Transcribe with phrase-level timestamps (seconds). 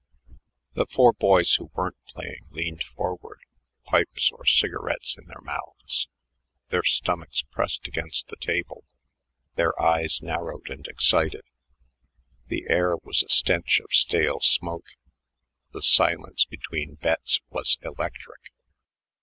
[0.73, 3.39] The four boys who weren't playing leaned forward,
[3.85, 6.07] pipes or cigarettes in their mouths,
[6.69, 8.83] their stomachs pressed against the table,
[9.57, 11.45] their eyes narrowed and excited.
[12.47, 14.87] The air was a stench of stale smoke;
[15.71, 18.51] the silence between bets was electric.